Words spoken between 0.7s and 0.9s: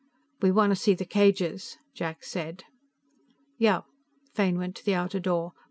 to